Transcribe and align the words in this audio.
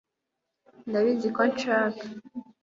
ndabizi 0.89 1.27
ko 1.35 1.39
anshaka 1.47 2.03